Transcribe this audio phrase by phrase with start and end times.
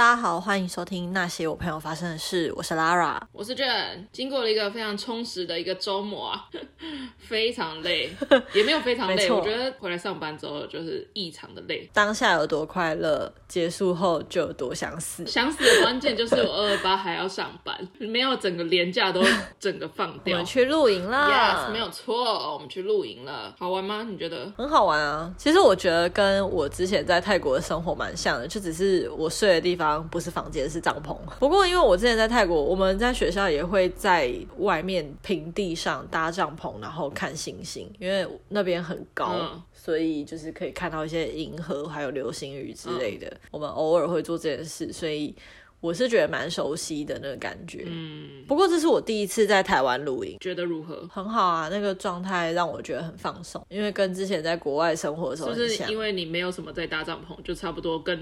[0.00, 2.50] 大家好，欢迎收听那些我朋友发生的事。
[2.56, 4.06] 我是 Lara，我是 Jen。
[4.10, 6.48] 经过了一个非常充实的一个周末啊，
[7.18, 8.10] 非常累，
[8.54, 9.30] 也没有非常累。
[9.30, 11.88] 我觉得回来上班之后就是异常的累。
[11.92, 15.26] 当下有多快乐，结束后就有多想死。
[15.26, 19.22] 想死的关键就是我二二八还要上班，没有整个连假都
[19.58, 20.36] 整个放掉。
[20.38, 23.54] 我们去露营啦！Yes，没有错，我们去露营了。
[23.58, 24.06] 好玩吗？
[24.08, 24.50] 你觉得？
[24.56, 25.32] 很好玩啊。
[25.36, 31.16] 其实我觉得跟我之前在泰国的生活蛮像的，就只是我睡的地方不是房间，是帐篷。
[31.38, 43.26] 不过因为我之前在泰国，我们在学校也会在外面平地上搭帐篷，然后看星星，因为那边很高，嗯、所以就是可以看到一些银河还有流星雨之类的。
[43.26, 45.34] 嗯、我们偶尔会做这件事，所以
[45.80, 47.84] 我是觉得蛮熟悉的那个感觉。
[47.86, 51.08] 嗯，不过这是我第一次在台湾露营，觉得如何？
[51.08, 58.20] 很好啊，那个状态让我觉得很放松，因为跟之前在国外生活的时候，就是因为你没有什么在搭帐篷，就差不多跟。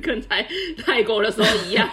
[0.00, 0.46] 跟在
[0.84, 1.88] 泰国的时候一样，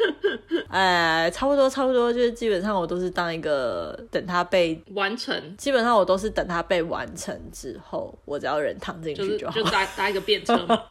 [0.68, 10.82] 哎，差不多差不多，就是基本上我都是当一个等它被完成，基本上我都是等它被完成之后，我只要人躺进去就好，就搭 搭一个便车嘛。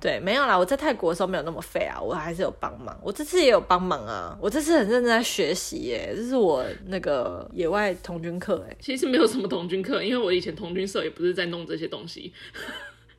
[0.00, 12.32] 对，没有啦，我在泰国的时候没有那么废啊，我还是有帮忙，我这次也有帮忙啊，我这次很认真在学习耶，这是我那个野外童军课哎，其实没有什么童军课，因为我以前童军社也不是在弄这些东西。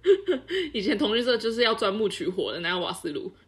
[0.74, 3.32] 以前同居社就是要钻木取火的，哪有瓦斯炉？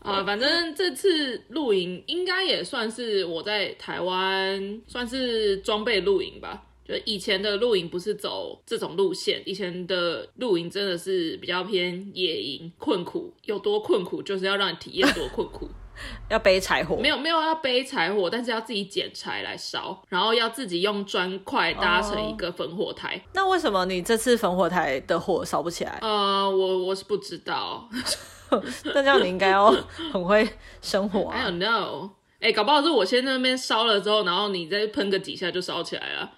[0.00, 6.64] 啊，反正这次露营应该也算是我在台湾算是装备露营吧。
[6.84, 15.68] 就以前的露营不是走这种路线，以前的露营真的是比较偏野营，困苦，有多困苦就是要让你体验多困苦。
[16.28, 16.96] 要背柴火？
[16.96, 23.10] 没有没有要背柴火，但是要自己捡柴来烧，然后要自己用砖块搭成一个焚火台。
[23.10, 25.98] Oh, 那为什么你这次焚火台的火烧不起来？
[26.02, 27.88] 呃，我我是不知道。
[28.84, 29.70] 那这样你应该要
[30.12, 30.48] 很会
[30.80, 31.36] 生火啊。
[31.38, 32.10] I don't know。
[32.40, 36.32] 哎，搞不好是我先在那边烧了之后，然后你再喷个几下就烧起来了。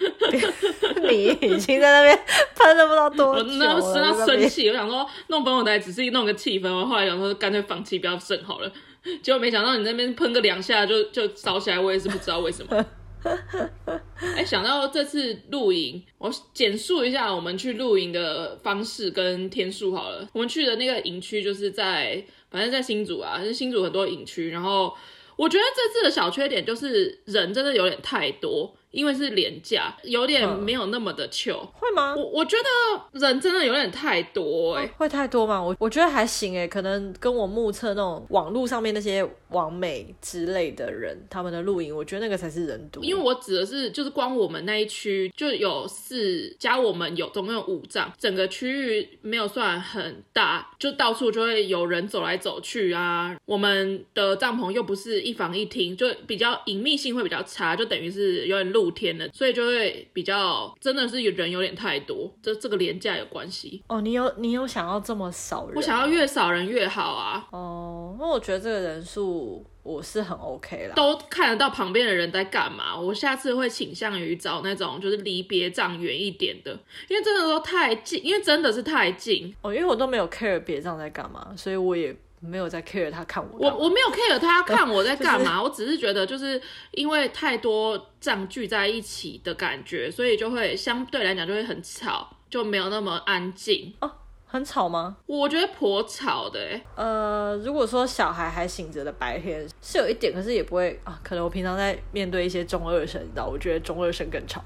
[1.08, 2.18] 你已经在那边
[2.54, 8.72] 喷了不知道多久了， 那我生到生气，我想说弄烽火台只是弄个气氛，我后来想说干脆放弃，不要剩好了。
[9.22, 12.86] 结果没想到你那边喷个两下就就烧起来，我也是不知道为什么。
[13.22, 20.26] 哎、欸，想到这次露营，我简述一下我们去露营的方式跟天数好了。
[20.32, 24.50] 我们去的那个营区就是在，反正在新竹啊，是新竹很多营区。
[24.50, 24.94] 然后
[25.36, 28.74] 我觉得这次的小缺点就是人真的有点太多。
[28.90, 31.64] 因为是廉价，有点没有那么的 chill。
[31.72, 32.14] 会吗？
[32.16, 35.62] 我我觉得人真的有点太多哎、欸，会太多吗？
[35.62, 43.04] 我我觉得还行哎，可能跟我目测那种网络上面那些网美之类的人，他们的露营，我觉得那个才是人多。
[43.04, 53.36] 因为我指的是，就是光我们那一区就有四加我们有总共有五帐，整个区域没有算很大，就到处就会有人走来走去啊。
[53.44, 58.79] 我们的帐篷又不是一房一厅，就比较隐秘性会比较差，就等于是有点露。
[58.80, 64.00] 露天的，所以就会比较真的是有人有点太多，这这个廉价有关系哦。
[64.00, 65.76] 你有你有想要这么少人？
[65.76, 67.46] 我想要越少人越好啊。
[67.50, 72.98] 哦，那我觉得这个人数我是很 OK 啦，都看得到旁边的人在干嘛。
[72.98, 76.72] 我下次会倾向于找那种就是离别帐远一点的，
[77.08, 79.74] 因为真的都太近，因为真的是太近哦。
[79.74, 82.16] 因为我都没有 care 别帐在干嘛，所以我也。
[82.40, 86.60] 没有在 care 他看我，我我没有 care 他看我在干嘛，就是、我只是觉得就是
[86.92, 94.10] 因为太多帐聚在一起的感觉，所以就会相对来讲就会很吵，就没有那么安静哦。
[94.46, 95.16] 很吵吗？
[95.26, 96.82] 我觉得颇吵的诶。
[96.96, 101.20] 呃，如果说小孩还醒着的白天是有一点，可是也不会啊。
[101.22, 104.60] 可能我平常在面对一些中二生，你知道，我觉得中二生更吵。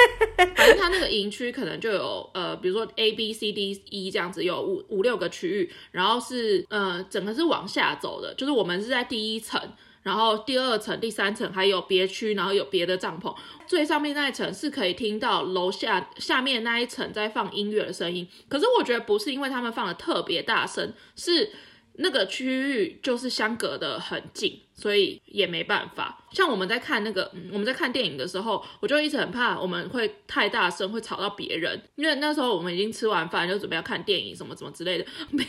[0.56, 9.60] 反正他那个营区可能就有呃，比如说 A B C D E 这样子，有五五六个区域，然后是呃，整个是往下走的，就是我们是在第一层，
[10.02, 13.34] 然后第二层、第三层还有别区，然后有别的帐篷，
[13.66, 21.50] 最上面那一层是可以听到楼下下面那一层在放音乐的声音，可是我觉得不是因为他们放的特别大声，是。
[22.02, 26.24] 那个区域就是相隔得很近，所以也没办法。
[26.30, 31.80] 像我们在看那个，我们在看电影的时候，我就一直很怕我们会太大声，会吵到别人。
[31.96, 35.04] 因为那时候我们已经吃完饭，就准备要看电影，什么什么之类的。
[35.30, 35.44] 没，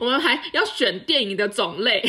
[0.00, 2.02] 我们还要选电影的种类。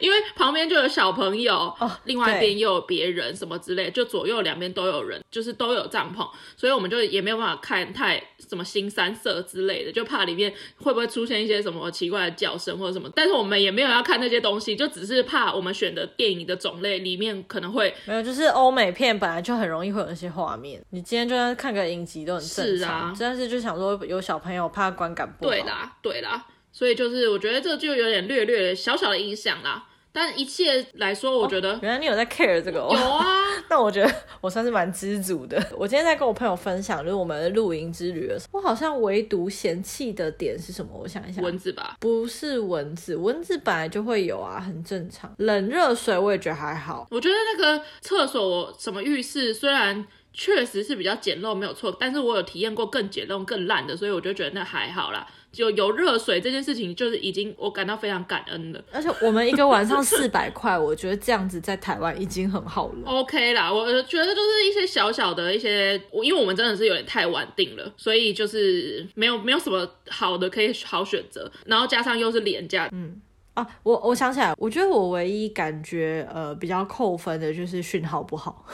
[0.00, 13.10] 因为旁边就有小朋友，哦，另外一边又有别人什么之类，就左右两边都有人，就是都有帐篷，所以我们就也没有办法看太什么新三色之类的，就怕里面会不会出现一些什么奇怪的叫声或者什么。
[13.14, 25.50] 但是我们也没有要看那些东西，就只是怕我们选的电影的种类里面可能会没有，就是欧美片本来就很容易会有那些画面，你今天就算看个影集都很正常，但是就想说有小朋友怕观感不好。
[25.50, 26.46] 对啦，对啦。
[26.78, 29.84] 所以就是，我觉得这就有点略略小小的影响啦。
[30.12, 32.94] 但一切来说，我觉得、哦、原来你有在 care 这个哦。
[32.96, 33.26] 有啊，
[33.68, 35.60] 那我觉得我算是蛮知足的。
[35.76, 40.92] 我今天在跟我朋友分享，就是我们露营之旅的时候，我好像唯独嫌弃的点是什么？
[40.96, 41.96] 我想一下，蚊子吧？
[41.98, 45.34] 不是蚊子，蚊子本来就会有啊，很正常。
[45.38, 47.08] 冷热水我也觉得还好。
[47.10, 50.06] 我觉得那个厕所什么浴室虽然。
[50.30, 51.96] 确实是比较简陋，没有错。
[51.98, 55.26] 但是我有体验过更简陋、更烂的，所以我就觉得那还好啦。
[55.50, 58.80] 就有热水这件事情，就是已经我感到非常感恩了。
[58.92, 63.02] 而且我们一个晚上四百块，我觉得这样子在台湾已经很好了。
[63.06, 73.20] OK 啦，我觉得就是一些小小的一些，我因为我们真的是有点太晚定了，所以就是没有没有什么好的可以好选择，然后加上又是廉价，嗯。
[73.54, 78.64] 啊，我我想起来，我觉得我唯一感觉呃比较扣分的就是讯号不好，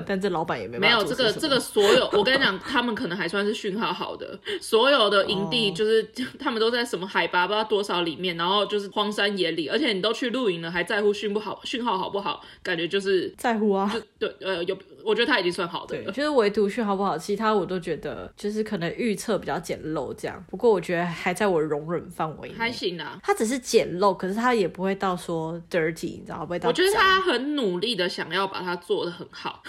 [0.06, 12.42] 但这老板也没没有这个这个所有，我跟你讲， 他们可能还算是讯号好的，所有的营地就是、哦、 他们都在什么海拔不知道多少里面，然后就是荒山野岭，而且你都去露营了，还在乎讯不好讯号好不好？
[12.62, 24.42] 感觉就是在乎啊，就对呃有，我觉得他已经算好的了，就是唯独讯号不好，其他我都觉得就是可能预测比较简陋这样，不过我觉得还在我容忍范围内，还行啊，他只是简陋，可是。
[24.42, 26.68] 他也不会到说 dirty，你知道不会到。
[26.68, 29.62] 我觉得他很努力的想要把它做的很好，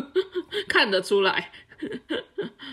[0.68, 1.50] 看得出来。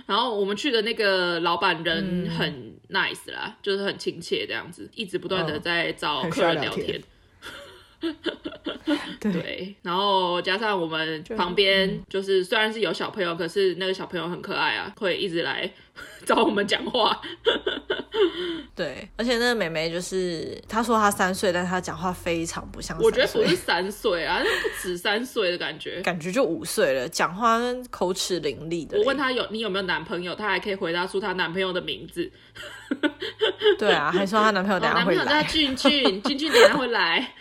[0.06, 7.02] 然后我们去的那个老板人很 nice 啦，嗯、就是很亲切这样子，一直不断的在找客人聊天。
[9.20, 15.70] 对，对，然后加上我们旁边就是虽然是有小朋友，可是那个小朋友很可爱啊，会一直来
[16.26, 17.20] 找我们讲话。
[18.76, 22.98] 对，而且那个妹妹就是，她说她三岁，但她讲话非常不像。
[23.00, 27.60] 我觉得不是三岁啊， 那不止三岁的感觉，感觉就五岁了，讲话
[27.90, 28.98] 口齿伶俐的。
[28.98, 32.32] 我问她有你有没有男朋友，她还可以回答出她男朋友的名字。
[33.78, 35.22] 对啊，还说她男朋友等下会来。
[35.22, 37.34] 哦、男朋友叫俊俊，俊俊等下会来。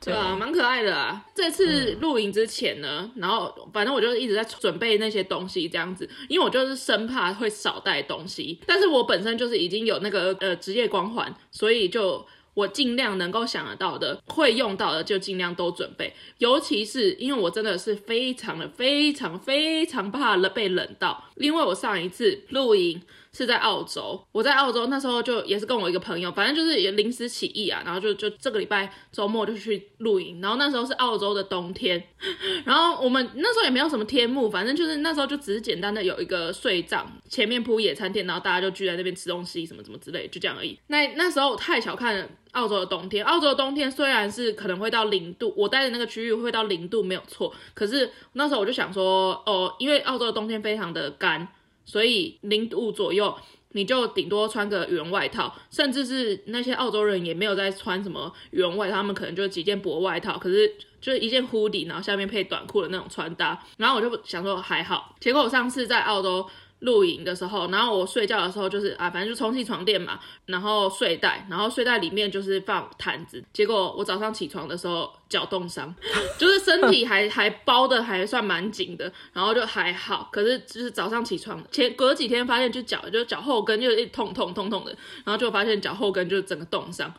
[0.00, 1.24] 对啊，蛮可爱的啊。
[1.34, 8.58] 这次露营之前呢，然后反正我就一直在准备那些东西，这样子，因为我就是生怕会少带东西。
[8.66, 16.14] 但是我本身就是已经有那个呃职业光环，所以就我尽量能够想得到的、会用到的，就尽量都准备。
[16.38, 23.02] 尤其是因为我真的是非常的、非常、非常怕冷被冷到，因为我上一次露营。
[23.34, 32.02] 是在澳洲，我在澳洲那时候就也是跟我一个朋友，反正就是也临时起意啊，然后就就这个礼拜周末就去露营，然后那时候是澳洲的冬天，
[32.66, 40.78] 然后我们那时候也没有什么天幕，反正就是那时候就只是简单的有一个睡帐，前面铺野餐垫，然后大家就聚在那边吃东西什么什么之类，就这样而已。
[40.88, 51.48] 那那时候我太小看了澳洲的冬天，澳洲的冬天虽然是可能会到零度，我待的那个区域会到零度没有错，可是那时候我就想说，哦，因为澳洲的冬天非常的干。
[51.84, 53.34] 所以零度左右，
[53.72, 63.62] 你就顶多穿个羽绒外套，甚至是那些澳洲人也没有在穿什么羽绒外套，他们可能就几件薄外套，可是就是一件 hoodie，然后下面配短裤的那种穿搭。
[63.76, 66.48] 然后我就想说还好，结果我上次在澳洲。
[66.82, 73.42] 露营的时候，然后我睡觉的时候就是啊，反正就充气床垫嘛，然后睡袋，然后睡袋里面就是放毯子。
[73.52, 75.94] 结果我早上起床的时候脚冻伤，
[76.38, 80.28] 就是身体还 还包的还算蛮紧的，然后就还好。
[80.32, 84.90] 可是就是早上起床前隔几天发现就脚就脚后跟就一痛痛痛痛的，
[85.24, 87.12] 然后就发现脚后跟就整个冻伤。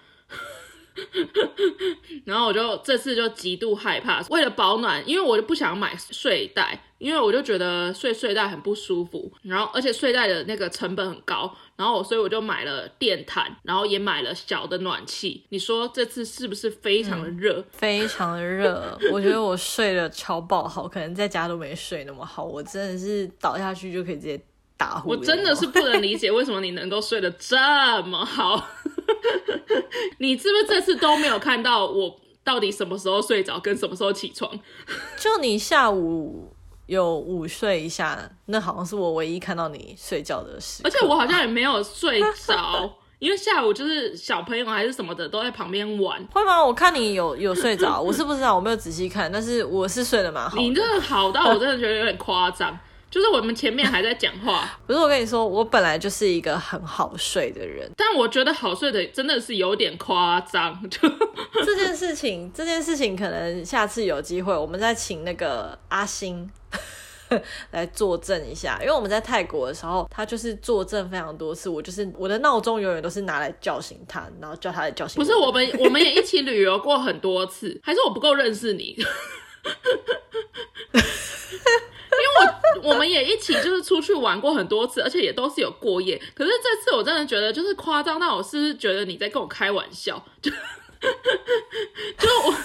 [2.25, 15.43] 然后我就这次就极度害怕，为了保暖，因为我就不想买睡袋，因为我就觉得睡睡袋很不舒服，然后而且睡袋的那个成本很高，然后所以我就买了电毯，然后也买了小的暖气。
[15.49, 17.59] 你说这次是不是非常的热？
[17.59, 24.39] 嗯，非常的热，我觉得我睡得超爆好，可能在家都没睡那么好，我真的是倒下去就可以直接
[24.77, 25.09] 打呼。
[25.09, 27.57] 我真的是不能理解为什么你能够睡得这
[28.03, 28.67] 么好。
[30.19, 34.51] 你是不是这次都没有看到我到底什么时候睡着，跟什么时候起床？
[35.17, 36.53] 就你下午
[36.87, 40.81] 有午睡一下，那好像是我唯一看到你睡觉的时。
[40.83, 46.21] 而且我好像也没有睡着，因为下午就是小朋友还是什么的都在旁边玩。
[46.33, 46.63] 会吗？
[46.63, 50.61] 我看你有有睡着，我是不知道，我没有仔细看，但是我是睡得蛮好的。
[50.61, 52.77] 你真的好到我真的觉得有点夸张。
[53.13, 54.67] 就是我们前面还在讲话。
[54.87, 60.81] 不是我跟你说，我本来就是一个很好睡的人，但我觉得好睡的真的是有点夸张。
[60.89, 61.07] 就
[61.63, 66.49] 这件事情，这件事情可能下次有机会，我们再请那个阿星
[67.69, 68.79] 来作证一下。
[68.81, 71.69] 因为我们在泰国的时候，他就是作证非常多次。
[71.69, 75.23] 我就是我的闹钟永远都是拿来叫醒他，然后叫他来叫醒。
[75.23, 78.97] 不是我们，我们也一起旅游过很多次，还是我不够认识你？
[82.13, 82.53] 因为
[82.83, 86.21] 我 我们也一起就是出去玩过很多次，而且也都是有过夜。
[86.33, 90.23] 可是这次我真的觉得就是夸张到我是是觉得你在跟我开玩笑？
[90.41, 90.51] 就
[92.17, 92.55] 就我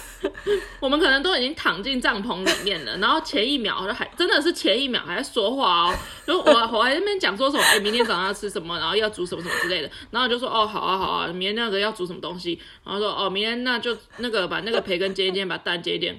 [0.79, 16.17] 我们可能都已经躺进帐篷里面了，然后前一秒还真的是前一秒还在说话哦，就我我还在那边讲说什么哎、明天早上要吃什么，然后要煮什么什么之类的，然后就说哦好啊好啊，明天那个要煮什么东西，然后说哦明天那就那个把那个培根煎一煎，把蛋煎一煎。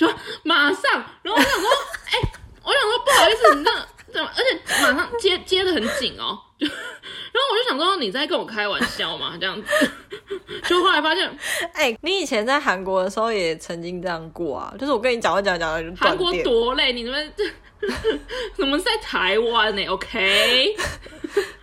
[0.00, 0.08] 就
[0.44, 0.82] 马上，
[1.22, 1.68] 然后我想说，
[2.06, 2.32] 哎、欸，
[2.64, 4.30] 我想说不好意思，你那怎么？
[4.34, 9.90] 而且马上接接的很紧哦， 就，然后我就想说你在跟我开玩笑嘛，这样子，
[10.64, 11.28] 就后来发现，
[11.74, 17.44] 哎、欸，你以前在韩国的时候也曾经这样过啊，就是我跟你讲讲讲讲，韩国多累，你们这
[18.56, 20.74] 怎么在台湾呢？OK。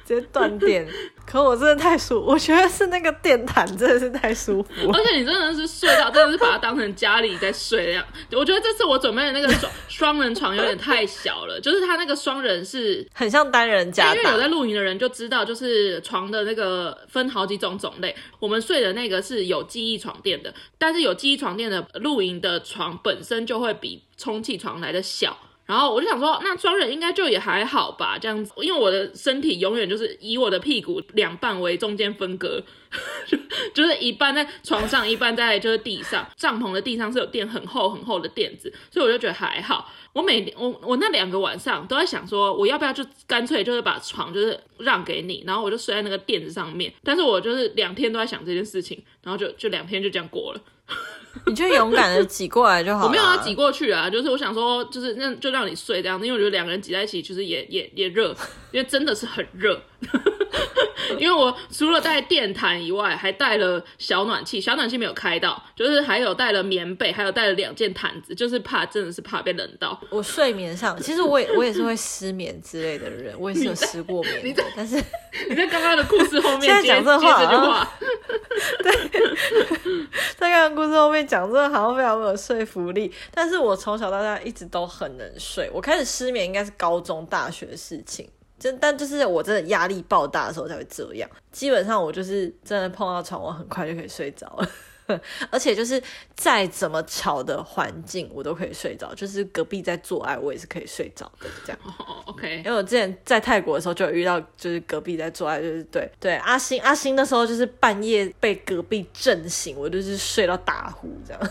[0.05, 0.88] 直接断电，
[1.25, 8.05] 可我真的太舒服，我觉得是那个电毯真的是太舒服，而且你真的是睡到，真的是把它当成家里在睡的样。
[8.31, 18.15] 我觉得这次我准备的那个双双人床有点太小了，就是它那个双人是很像单人家，因为有在露营的人就知道，就是床的那个分好几种种类。
[18.39, 25.38] 我们睡的那个是有记忆床垫的，但是有记忆床垫的露营的床本身就会比充气床来的小。
[25.67, 32.63] 然后我就想说，那双人应该就也还好吧，这样子，因为我的身体永远就是以我的屁股两半为中间分割，
[33.27, 33.38] 就
[33.74, 36.25] 就是一半在床上，一半在就是地上。
[36.38, 39.91] 帐篷的地上是有垫很厚很厚的垫子，所以我就觉得还好。
[40.13, 46.91] 我每我我那两个晚上都在想说，我要不要就干脆就是把床就是让给你，然后我就睡在那个垫子上面。
[47.03, 50.62] 但是我就是两天都在想这件事情，然后就就两天就这样过了。
[51.46, 53.06] 你就勇敢的挤过来就好了。
[53.06, 58.29] 我没有要挤过去啊，就是我想说，就是那就让你睡这样子，因为我觉得两个人挤在一起，其实也也也热，
[58.72, 59.79] 因为真的是很热。
[61.20, 70.00] 因为我除了带电毯以外，还带了小暖气，小暖气没有开到，就是还有带了棉被，还有带了两件毯子，就是怕真的是怕被冷到。
[70.10, 74.42] 我睡眠上，其实我也我也是会失眠之类的人，我也是有失过眠。
[74.44, 74.96] 你在，你在但是
[75.50, 77.92] 你在刚刚的故事后面接讲这话，这句话，
[78.84, 78.92] 对，
[80.38, 83.12] 在刚刚故事后面讲这个好像非常没有说服力。
[83.34, 88.30] 但是我从小到大一直都很能睡，我开始失眠应该是高中大学的事情。
[88.60, 95.20] 就但就是我真的压力爆大的时候才会这样，基本上我就是真的碰到床，我很快就可以睡着了，
[95.52, 96.02] 而且就是
[96.36, 101.80] 再怎么吵的环境，我都可以睡着，就是隔壁在做爱，我也是可以睡着的这样。
[102.00, 111.42] Oh, OK，因为我之前在泰国的时候就有遇到，就是隔壁在做爱，就是对对阿星阿星那时候就是半夜被隔壁震醒，我就是睡到打呼这样，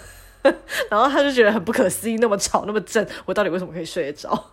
[0.90, 4.52] 然后他就觉得很不可思议，那么吵那么震，我到底为什么可以睡得着？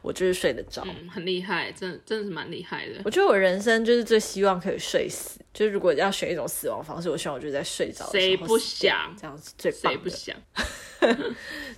[0.00, 2.94] 我就是睡得着，嗯，很厉害，真的真的是蛮厉害的。
[3.04, 8.08] 我觉得我人生就是最希望可以睡死，就是如果要选一种死亡方式，我希望我就在睡着。
[8.10, 9.14] 谁不想？
[9.20, 9.98] 这样是最棒的。
[9.98, 10.36] 谁不想？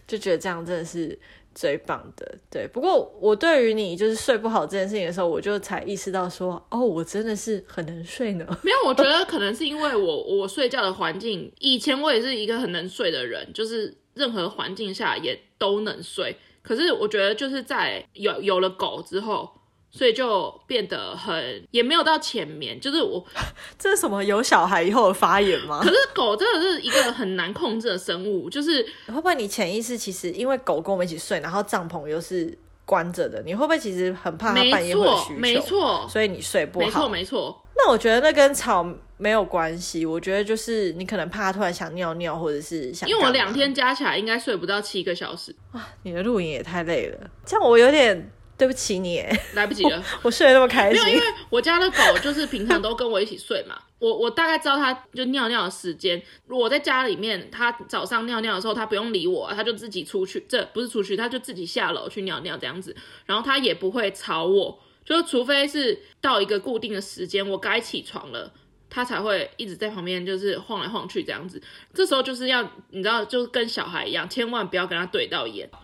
[0.07, 1.19] 就觉得这样真的是
[1.55, 2.39] 最棒的。
[2.51, 8.47] 对，不过我对于你就是睡不好这件事情的时候，我就才意识到说，哦，我真的是很能睡呢。
[8.63, 16.37] 没有，我觉得 可能是因为我我睡觉的环境，以前我也是一个很能睡的人，就是任何环境下也都能睡。
[16.65, 19.49] 可是我觉得就是在有有了狗之后，
[19.91, 23.25] 所以就变得很也没有到前面，就是我
[23.79, 25.81] 这是什么有小孩以后的发言吗？
[25.83, 35.35] 可是狗真的是一个很难控制的生物，就是会不会你潜意识其实因为狗跟我们一起睡，然后帐篷又是关着的，你会不会其实很怕它半夜会需求？
[35.39, 36.87] 没错，所以你睡不好。
[36.87, 37.64] 没错，没错。
[37.77, 43.09] 那我觉得那跟吵没有关系，我觉得就是你可能怕他突然想尿尿，或者是想。
[43.09, 45.55] 因为我两天加起来应该睡不到七个小时。
[45.73, 49.23] 哇，你的露营也太累了，这样我有点对不起你。
[49.55, 51.03] 来不及了， 我，我睡得那么开心。
[51.03, 56.23] 没有，因为我家的狗就是平常都跟我一起睡嘛， 我我大概知道它就尿尿的时间。
[56.47, 62.95] 如果我在家里面，它早上尿尿的时候，它不用理我，它就自己出去，这不是出去，它就自己下楼去尿尿这样子，
[63.27, 64.79] 然后它也不会吵我。
[65.05, 68.53] 就除非是到一个固定的时间，我该起床了，
[68.89, 71.61] 他才会一直在旁边，就是晃来晃去这样子。
[71.93, 75.69] 这时候就是要你知道，就跟小孩一样，千万不要跟他对到眼。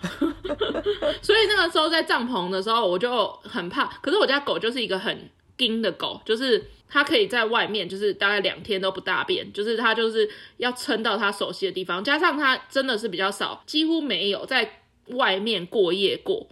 [1.21, 3.85] 所以那个时候在帐篷的时候，我就很怕。
[4.01, 12.03] 可是我家狗就是一个很硬的狗，就是它可以在外面，就是大概两天都不大便，就是它就是要撑到它熟悉的地方。
[12.03, 16.49] 加上它真的是比较少，几乎没有在外面过夜过。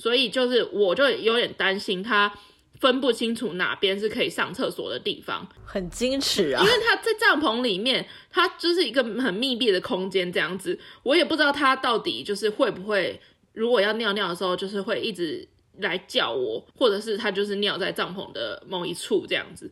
[0.00, 2.32] 所以就是我就有点担心他
[2.80, 13.20] 分不清楚哪边是可以上厕所的地方，很矜持啊，因为他在帐篷里面，他就是一个很密闭的空间这样子，我也不知道他到底就是会不会，
[13.52, 15.46] 如果要尿尿的时候，就是会一直
[15.80, 19.70] 来叫我，或者是他就是尿在帐篷的某一处这样子。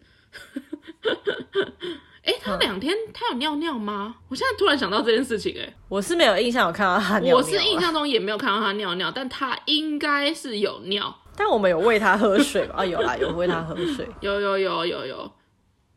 [2.28, 4.14] 哎、欸，他两天他有尿尿吗？
[4.28, 11.23] 我现在突然想到这件事情、欸，哎，我是没有印象有看到他尿尿，我是印象中也没有看到他尿尿，但他应该是有尿。
[11.35, 15.32] 但我们有喂他喝水啊，有啦，有喂他喝水， 有有有有有，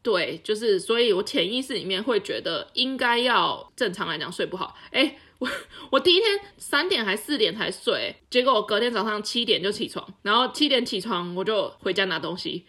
[0.02, 4.78] 对，就是，所以我潜意识里面会觉得应该要正常来讲睡不好。
[4.92, 5.50] 哎、欸，我
[5.90, 12.66] 我第一天三点还四点才睡，结果我隔天早上七点就起床，然后七点起床我就回家拿东西。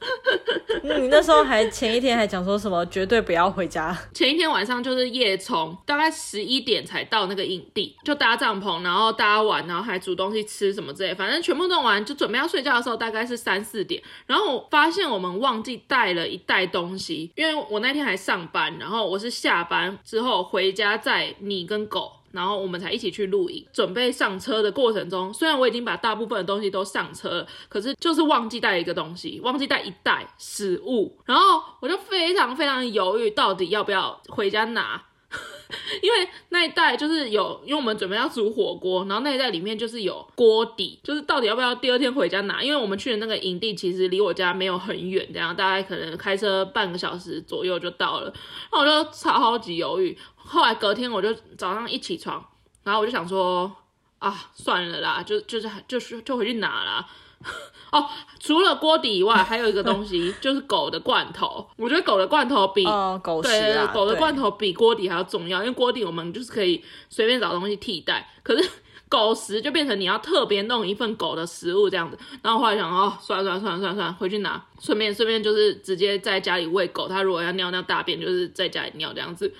[0.82, 3.96] 你那时候还前一天还讲说什么绝对不要回家？
[4.14, 14.02] 前一天晚上就是夜冲，大概十一点才到那个营地，就搭帐篷，然后搭完，然后还煮东西吃什么之类，反正全部弄完就准备要睡觉的时候，大概是三四点。
[14.26, 22.12] 然后我发现我们忘记带了一袋东西，因为我那天还上班，然后我是下班之后回家载你跟狗。
[22.32, 35.02] 然后我们才一起去露营，准备上车的过程中，虽然我已经把大部分的东西都上车了，可是就是忘记带一个东西，忘记带一袋食物，然后我就非常非常犹豫，到底要不要回家拿。
[36.02, 42.60] 因为那一袋就是有，因为我们准备要煮火锅，然后那一袋里面就是有锅底，就是到底要不要第二天回家拿？
[42.60, 48.34] 因为我们去的那个营地其实离我家没有很远，这样大概可能开车半个小时左右就到了。
[48.72, 50.18] 那我就超级犹豫。
[50.50, 52.44] 后来隔天我就早上一起床，
[52.82, 53.70] 然后我就想说
[54.18, 57.06] 啊，算了啦，就就是就是就回去拿啦。
[57.92, 58.06] 哦，
[58.38, 61.66] 除了锅底以外，还有一个东西，就是狗的罐头。
[61.76, 68.68] 我觉得狗的罐头比、哦、狗食对狗的罐头比锅底还要重要，因为锅底我们就是可以随便找东西替代，可是
[69.08, 72.18] 狗食就变成你要特别弄一份狗的食物这样子。
[72.42, 79.52] 然后后来想，哦，算了算了算了算了算了，回去拿， 顺便顺便就是直接在家里喂狗，它如果要尿尿大便，就是在家里尿这样子。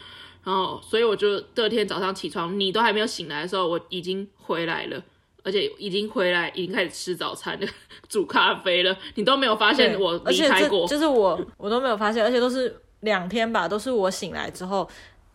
[0.45, 5.03] 然后，所以我就第二天早上起床，你都还没有醒来的时候，我已经回来了。
[5.43, 7.67] 而且已经回来，已经开始吃早餐了，
[8.11, 8.95] 煮咖啡了。
[9.15, 14.87] 你都没有发现我离开过，就是我，我都没有发现，而且都是两天吧，都是我醒来之后，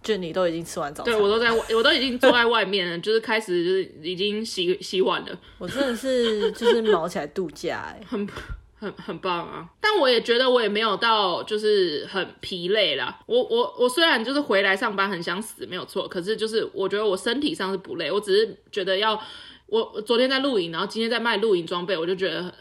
[0.04, 1.12] 就你都已经吃完早餐。
[1.12, 5.36] 对，我都在，我都已经坐在外面了，就是开始就是已经洗洗碗了。
[5.58, 8.27] 我真的是就是毛起来度假哎，很
[8.75, 9.70] 很很棒啊！
[9.81, 13.20] 但我也觉得我也没有到就是很疲累啦。
[13.25, 19.22] 我我我虽然就是回来上班很想死，没有错，可是就是我觉得我身体上是不累，我只是觉得要。
[19.68, 22.53] 我昨天在露营，然后今天在卖露营装备，我就觉得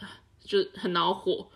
[0.43, 1.47] 就很恼火，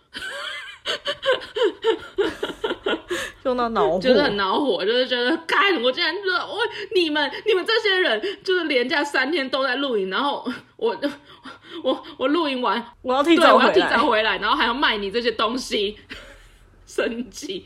[3.44, 6.58] 用到恼火，觉得很恼火，就是觉得，干，我竟然说，我
[6.94, 10.96] 你们你们这些人就是连假三天都在露营，然后我
[11.82, 15.98] 我我露营完，我要提早回来，我要提早回来，然后还要卖你这些东西。
[16.86, 17.64] 生气，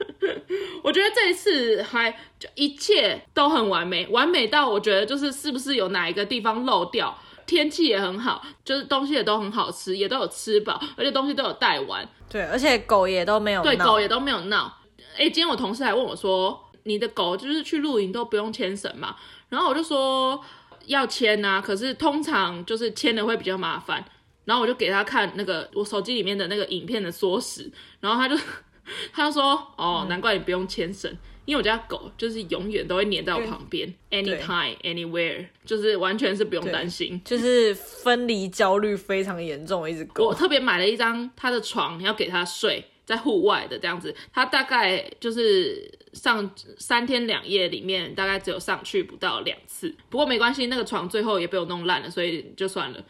[0.82, 7.14] 我觉得这一次还就一切都很完美，完美到我觉得就是是不是有哪一个地方漏掉？
[7.50, 12.08] 天气也很好，就是东西也都很好吃，也都有吃饱，而且东西都有带完。
[12.30, 14.72] 对，而且狗也都没有，对，狗也都没有闹。
[15.16, 19.16] 哎，今天我同事还问我说：“你的狗就是去露营都不用牵绳嘛？”
[19.50, 20.40] 然后我就说
[20.86, 24.04] 要牵啊，可是通常就是牵的会比较麻烦。
[24.44, 28.40] 然后我就给他看那个我手机里面的那个影片的缩时，然后他就
[29.12, 31.12] 他就说哦，难怪你不用牵绳，
[31.50, 40.28] 因为我家狗就是永远都会黏在我旁边，anytime anywhere，就是完全是不用担心，就是分离焦虑非常严重的一只狗。
[40.28, 53.04] 我特别买了一张它的床要给它睡在户外的这样子，它大概就是上三天两夜里面大概只有上去不到两次，不过没关系，那个床最后也被我弄烂了，所以就算了。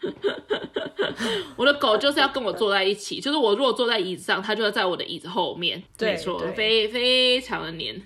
[1.56, 5.82] 我的狗就是要跟我坐在一起， 就是我如果坐在椅子上，它就会在我的椅子后面。
[5.98, 8.00] 没错，非非常的黏。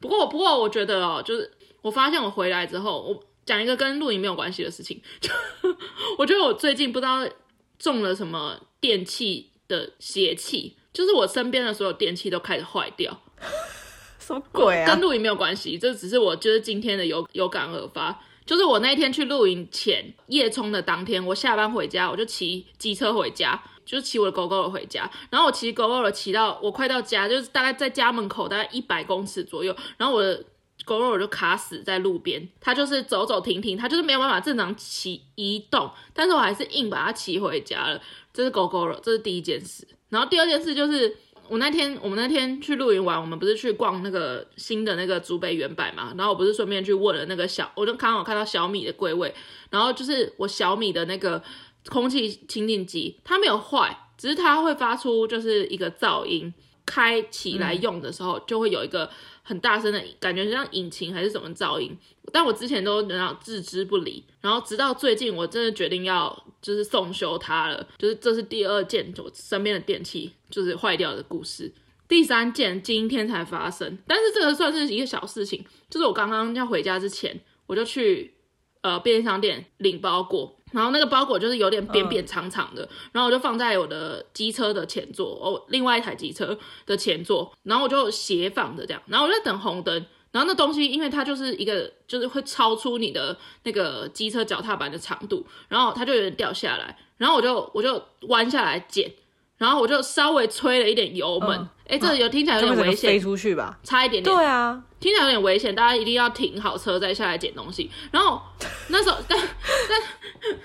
[0.00, 1.50] 不过，不过我觉得哦，就是
[1.82, 5.00] 我发现我回来之后，我讲一个跟露营没有关系的事情。
[5.20, 5.30] 就
[6.18, 7.28] 我觉得我最近不知道
[7.78, 13.20] 中了什么电器的邪气，就是我身边的所有电器都开始坏掉。
[14.18, 14.86] 什么鬼啊？
[14.86, 18.22] 跟露营没有关系，这只是我就是今天的有有感而发。
[18.50, 25.08] 就是我那天去露营前夜冲的当天，我下班回家，我就骑机车回家，就是骑我的 Gogoro 回家。
[25.30, 30.44] 然后我骑 Gogoro 骑到我快到家，就是大概在家门口大概一百公尺左右，然后我的
[30.84, 35.88] 狗狗就卡死在路边，它就是走走停停，它就是没有办法正常骑移动。
[36.12, 38.02] 但是我还是硬把它骑回家了。
[38.32, 39.86] 这是狗狗了这是第一件事。
[40.08, 41.16] 然后第二件事就是
[41.50, 49.34] 我那天我们那天去露营玩，我们不是去逛那个新的那个竹北原版嘛，然后我不是顺便去问了那个小，我就刚好看到小米的柜位，
[49.68, 51.42] 然后就是我小米的那个
[51.88, 56.54] 空气清净机，它没有坏，只是它会发出就是一个噪音，
[56.90, 59.08] 开起来用的时候就会有一个
[59.44, 61.96] 很大声的感觉，像引擎还是什么噪音，
[62.32, 71.72] 但我之前都能让置之不理，然后直到最近我真的决定要就是送修它了，就是这是第二件我身边的电器就是坏掉的故事，
[72.08, 78.34] 第三件今天才发生，但是这个算是一个小事情，就是我刚刚要回家之前，我就去
[78.80, 80.56] 呃便利商店领包裹。
[80.72, 86.56] 然后那个包裹就是有点扁扁长长的，嗯、然后我就放在我的机车的前座，哦，另外一台机车
[86.86, 89.94] 的前座，然后我就斜放着这样，然后我就等红灯，
[90.32, 99.12] 然后那东西因为它就是一个就是会超出你的那个机车脚踏板的长度，然后它就有点掉下来，然后我就我就弯下来捡。
[99.60, 101.50] 然后我就稍微吹了一点油门，
[101.86, 104.34] 哎、嗯，这有听起来有点危险，飞出去吧，差一点点。
[104.34, 107.90] 对啊，听起来有点危险，大家一定要停好车再下来捡东西。
[108.10, 108.40] 然后
[108.88, 110.58] 那时候，但但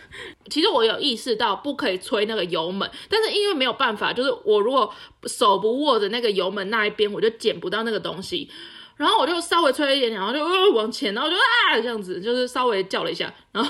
[0.50, 4.90] 其实我有意识到不可以吹那个油门，但是因为没有办法，就是我如果
[5.26, 8.50] 手不握着那个油门那一边，我就捡不到那个东西。
[8.96, 13.70] 然后我就稍微吹了一点，然后就、呃、往前，然后就啊这样子，就是稍微叫了一下，然后。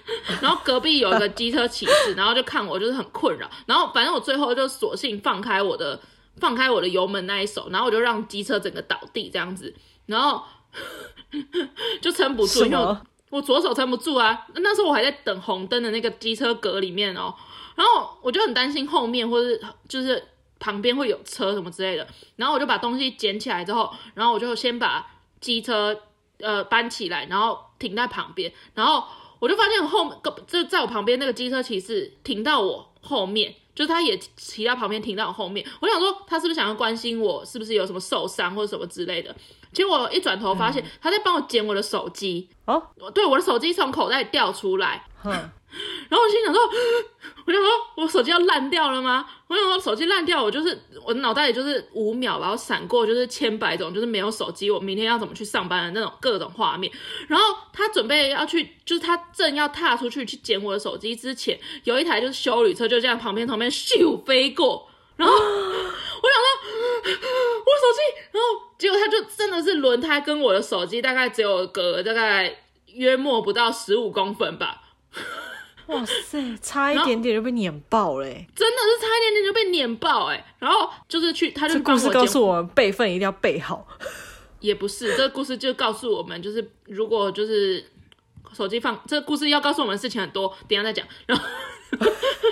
[0.40, 6.00] 然后隔壁有一个机车骑士，然后就看我就是很困扰，然后反正我最后就索性放开我的
[6.36, 9.74] 放开我的油门那一手，然后我就让机车整个倒地这样子，
[10.06, 10.42] 然后
[12.00, 12.96] 就撑不住，因为
[13.30, 14.46] 我左手撑不住啊。
[14.56, 17.34] 那时候我还在等红灯的那个机车格里面哦，
[17.74, 20.22] 然后我就很担心后面或是就是
[20.58, 25.06] 旁边会有车什么之类的，然后我就把东西捡起来之后，然后我就先把
[25.40, 25.98] 机车
[26.38, 29.04] 呃搬起来，然后停在旁边，然后。
[29.42, 35.66] 我就发现后面，就在我旁边那个机车骑士停到我后面，就是他也骑到旁边停到我后面。
[35.80, 39.34] 我想说，他是不是想要关心我是不是有什么受伤或者什么之类的？
[39.72, 42.48] 结果我一转头发现，他在帮我捡我的手机。
[42.66, 42.82] 哦，
[43.14, 45.04] 对，我的手机从口袋掉出来。
[45.24, 45.50] 嗯
[46.10, 46.60] 然后我心想说，
[47.46, 49.26] 我就说，我手机要烂掉了吗？
[49.48, 56.92] 我想说，手机烂掉，我就是我脑袋里就是五秒，然后闪过就是千百种，就是没有手机，我明天要怎么去上班的那种各种画面。
[57.26, 66.54] 然后他准备要去，就是他正要踏出去去捡我的手机之前，有一台就是修理车就这样旁边旁边咻飞过，然后我想说，
[67.04, 68.46] 我手机，然后
[68.78, 72.54] 结果他就真的是轮胎跟我的手机大概只有隔大概
[72.86, 74.82] 约莫不到十五公分吧。
[75.86, 78.32] 哇塞，差一点点就被碾爆了，真
[78.70, 80.54] 的是差一点点就被碾爆哎！
[80.58, 83.86] 然后就是去，他就故事告诉我们备份一定要备好，
[84.60, 87.84] 也不是这个故事就告诉我们，就是如果就是
[88.52, 91.04] 手机放这个故事要告诉我们的事情很多，等一下再讲。
[91.26, 91.44] 然后，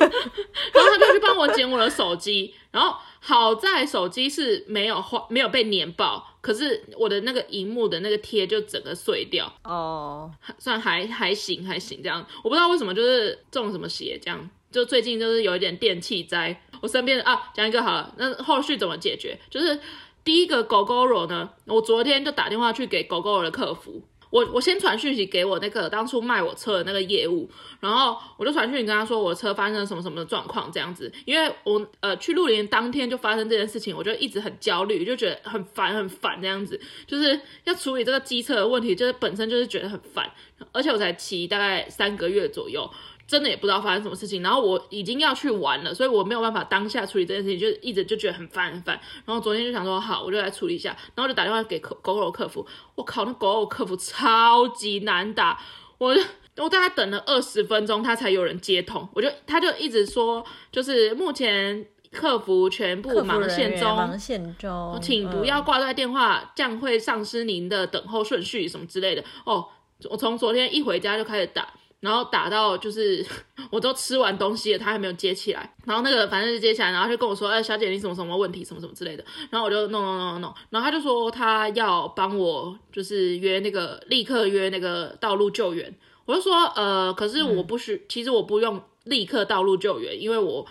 [0.73, 2.97] 然后他就去帮我捡我的手机，然后。
[3.23, 10.57] 好在手机是没有坏，没有被碾爆，可是我的那个荧幕的那个贴就整个碎掉哦，oh.
[10.59, 19.39] 算还还行还行这样，我不知道为什么就是中什么邪这样，就最近就是有一点电器灾，我身边啊讲一个好了，那后续怎么解决？
[19.51, 19.79] 就是
[20.25, 24.03] 第一个 Gogoro 呢，我昨天就打电话去给 Gogoro 的客服。
[24.31, 40.31] 我我先传讯息给我那个当初卖我车的那个业务，然后我就传讯息跟他说我车发生了什么什么的状况这样子，因为我呃去露营当天就发生这件事情，我就一直很焦虑，就觉得很烦很烦这样子，就是要处理这个机车的问题，就是本身就是觉得很烦，
[40.73, 42.89] 而且我才骑大概三个月左右。
[43.31, 49.01] 真的也不知道发生什么事情，然后我已经要去玩了，所以我没有办法当下处理这件事情，就一直就觉得很烦很烦。
[49.25, 52.67] 然后昨天就想说好，我就来处理一下，然后就打电话给狗狗客服。
[52.97, 55.63] 我靠，那狗狗客服超级难打，
[55.99, 56.13] 我
[56.57, 59.09] 我大概等了二十分钟，他才有人接通。
[59.15, 69.23] 我就他就一直说，就是目前客服全部忙线中，忙线中，请不要挂断电话，这样会丧失您的等候顺序什么之类的。
[69.45, 69.69] 哦，
[70.11, 71.69] 我从昨天一回家就开始打。
[72.01, 73.25] 然后打到就是
[73.71, 75.75] 我都吃完东西了，他还没有接起来。
[75.85, 85.95] 然后那个反正就接起来，然后就跟我说：“哎，小姐，你什么什么问题，什么什么之类的。”然后我就弄弄弄弄，然后他就说他要帮我就是约那个立刻约那个道路救援。
[86.25, 90.67] 我就说：“呃，可是我不需，嗯、其实我不用立刻道路救援，因为我。”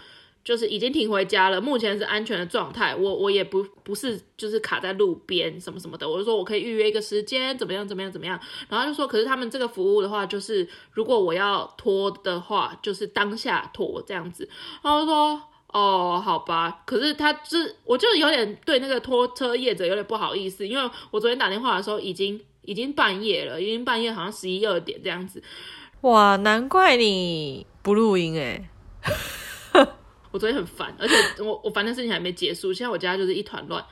[0.49, 2.95] 就是已经停回家了，目前是安全的状态。
[2.95, 8.39] 我我也不不是就是卡在路边什么什么的，我就说我可以预约一个时间，怎么样怎么样怎么样。
[8.67, 14.49] 然后就说，可是他们这个服务的话，就是如果我要拖的话，就是当下拖这样子。
[14.81, 16.81] 然后说哦，好吧。
[16.83, 25.43] 可是他就是，我就有点对那个拖车业者有点不好意思，因为我昨天打电话的时候已经已经半夜了，已经半夜好像十一二点这样子。
[26.01, 28.67] 哇，难怪你不录音诶。
[30.31, 33.83] 我昨天很烦，而且我我烦的事情还没结束，现在我家就是一团乱。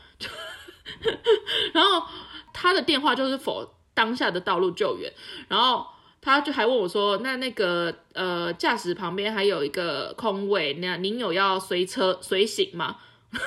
[1.74, 2.08] 然后
[2.54, 5.12] 他的电话就是否当下的道路救援，
[5.48, 5.86] 然后
[6.22, 12.98] 他就还问我说：“那那个呃驾驶旁边还有一个空位，那您有要随车随行吗？”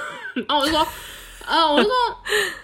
[0.35, 0.87] 然后我就说。
[1.46, 1.94] 呃，我就说，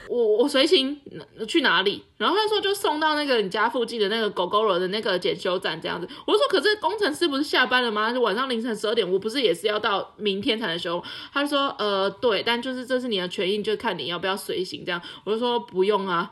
[0.08, 1.00] 我我随行
[1.48, 2.04] 去哪里？
[2.18, 6.08] 然后他说就送到那个你家附近的那个 Gogoro 的那个检修站这样子。
[6.26, 8.12] 我就说，可是工程师不是下班了吗？
[8.12, 11.02] 就晚上凌晨十二点，我不是也是要到明天才能修？
[11.32, 15.00] 他就说，呃，对，但就是这是你的权益，就看你要不要随行这样。
[15.24, 16.30] 我就说不用啊。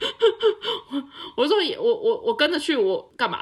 [1.36, 3.40] 我就说也我我我跟着去我干嘛？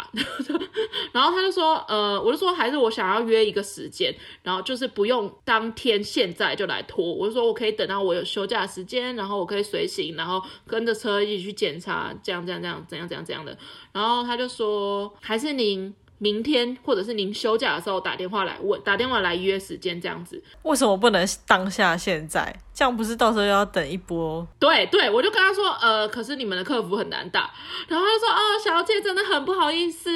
[1.12, 7.04] 然后他就说呃，我就说还是我想要约一个时间，然后就是不用当天现在就来拖。
[7.14, 13.56] 我就说我可以等到我有休假时间，然后我可以随行，然后跟着车一起去检查，这样这样这样怎样怎样怎样的。
[13.92, 15.94] 然后他就说还是您。
[16.18, 20.42] 明天或者是您休假的时候打电话来问，打电话来约时间这样子。
[20.62, 22.58] 为什么不能当下现在？
[22.72, 24.48] 这样不是到时候要等一波？
[24.58, 27.50] 对对，我就跟他说，呃，可是你们的客服很难打。
[27.86, 30.10] 然后他就说，哦，小姐真的很不好意思，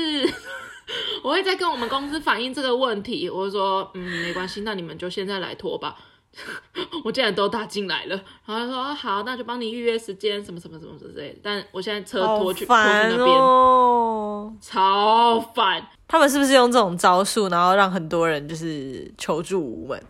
[1.23, 3.29] 我会再跟我们公司反映这个问题。
[3.29, 5.99] 我就说，嗯，没关系，那你们就现在来拖吧。
[7.05, 8.15] 我竟然都打进来了，
[8.47, 11.39] 然后他说好，那就帮你预约时间，什么什么什么之类的。
[11.43, 15.85] 但我现在车拖去、哦、拖去那边，超烦。
[16.07, 20.03] 他们是不是用这种招数，然后让很多人就是求助无门？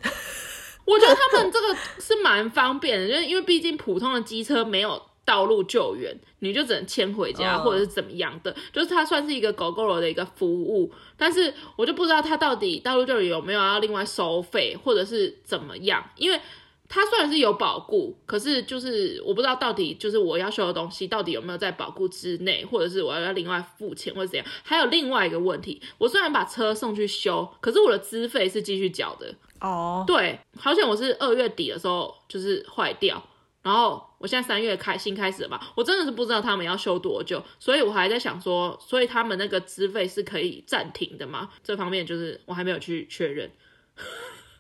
[0.85, 5.01] 我觉得他们这个是蛮方便的，就是因为毕竟普通的机车没有。
[5.31, 16.41] 道路救援，你就只能牵回家，或者是怎么样的，就是它算是一个 Gogoro 的一个服务，但是我就不知道它到底道路救援有没有要另外收费，或者是怎么样，因为
[16.89, 24.45] 它虽然是有保固，可是就是我不知道到底就是我要修的东西到底有没有在保固之内，或者是我要要另外付钱或者怎样。
[24.65, 30.03] 还有另外一个问题，我虽然把车送去修，可是我的资费是继续缴的哦。
[30.05, 33.25] 对，好像我是二月底的时候就是坏掉。
[33.63, 41.51] 然后我现在三月开新开始了吧，我真的是不知道他们要休多久，所以我还在想说，所以他们那个资费是可以暂停的吗？
[41.63, 43.51] 这方面就是我还没有去确认。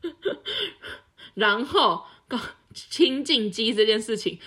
[1.34, 2.04] 然后
[2.74, 4.38] 清净机这件事情，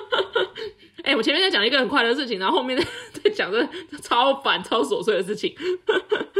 [1.02, 3.66] 哎、我前面在讲一个很快乐的事情，然后后面在在讲个
[4.02, 5.54] 超烦、超琐碎的事情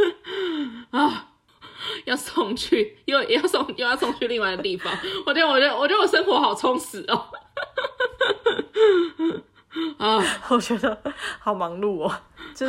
[0.91, 1.30] 啊。
[2.05, 4.91] 要送去，又也要送，又要送去另外的地方。
[5.25, 7.25] 我觉得，我觉得，我觉得我生活好充实哦。
[9.97, 11.01] 啊，我觉得
[11.39, 12.13] 好忙碌哦。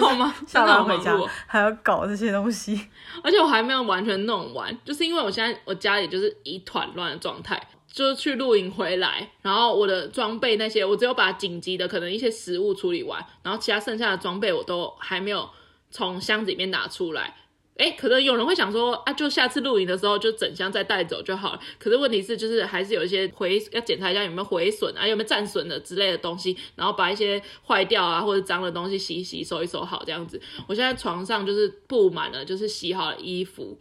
[0.01, 0.33] 好吗？
[0.47, 2.89] 下班回家还要搞这些东西，
[3.23, 15.51] 而且我还没有完全弄完，就是因为我现在我家里就是一团乱的状态，就是去露营回来，然后我的装备那些，我只有把紧急的可能一些食物处理完，然后其他剩下的装备我都还没有
[15.91, 17.35] 从箱子里面拿出来。
[17.83, 21.61] 哎，可能有人会想说啊，就下次露营的时候就整箱再带走就好了。
[21.81, 30.41] 可是问题是，就是还是有一些毁，要检查一下有没有毁损啊，有没有战损的之类的东西，然后把一些坏掉啊或者脏的东西洗一洗、收一收好这样子。
[30.69, 33.77] 我现在床上就是布满了，就是洗好的衣服。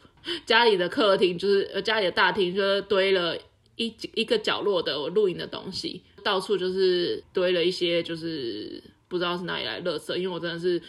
[0.48, 3.38] 家里的客厅就是呃，家里的大厅就是堆了
[3.76, 10.82] 一一个角落的我露营的东西，到处就是堆了一些就是不知道是哪里来的垃圾，因为我真的是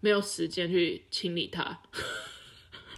[0.00, 1.80] 没有时间去清理它。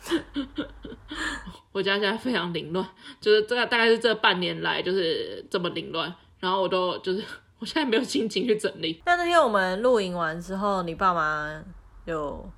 [1.73, 2.87] 我家现在非常凌乱，
[3.21, 7.23] 就是这个大概是这半年来就是这么凌乱，然后我都就是
[7.59, 9.03] 我现在没有心情去整理。
[9.05, 11.63] 那那天我们露营完之后，你爸妈
[12.05, 12.51] 有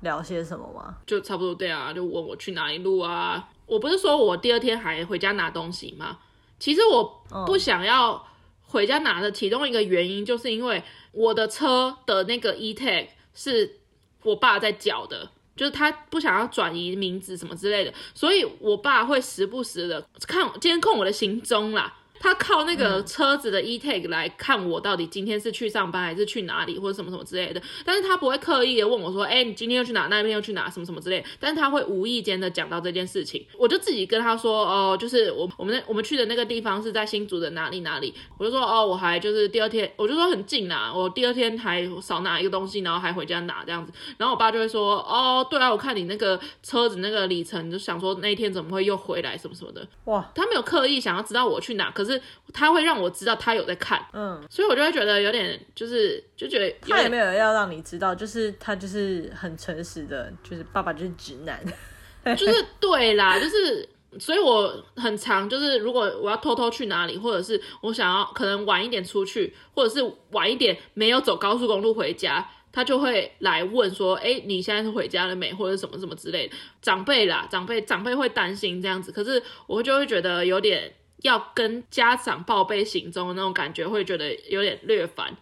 [0.00, 0.96] 聊些什么吗？
[1.06, 3.48] 就差不多对啊，就问我去哪里录啊。
[3.66, 6.18] 我不是说我第二天还回家拿东西吗？
[6.58, 8.24] 其实我不想要
[8.62, 13.78] 回家拿的其中一个原因，就是因为我的车的那个 E-Tag 是
[14.22, 15.30] 我爸在缴的。
[15.62, 21.94] 就是他不想要转移名字什么之类的，所以我爸会时不时的看监控我的行踪啦。
[22.22, 30.06] 他靠那个车子的 E-tag 来看我到底今天是去上班还是去哪里或者什么什么之类的，但是他不会刻意的问我说，哎、欸，你今天又去哪？
[30.06, 30.70] 那边又去哪？
[30.70, 31.20] 什么什么之类。
[31.20, 52.11] 的，但是他会无意间的讲到这件事情，我就自己跟他说，哦，就是我我们那我们去的那个地方是在新竹的哪里哪里，我就说，哦，我还就是第二天，我就说很近呐，我第二天还少拿一个东西，然后还回家拿这样子，然后我爸就会说，哦，对啊，我看你那个车子那个里程，就想说那一天怎么会又回来什么什么的，哇，他没有刻意想要知道我去哪，可是。
[52.52, 61.62] 他会让我知道他有在看，嗯，所以我就会觉得有点，就是就觉得他也没有要让你知道，就是他就是很诚实的，就是爸爸就是直男，
[62.36, 75.52] 就是对啦，就是所以我很常就是如果我要偷偷去哪里，或者是我想要可能晚一点出去，或者是晚一点没有走高速公路回家他就会来问说：“哎，你现在是回家了没？
[75.52, 80.90] 或者什么什么之类的。”长辈啦，长辈长辈会担心这样子，可是我就会觉得有点
[81.22, 85.36] 要跟家长报备行踪的那种感觉，会觉得有点略烦。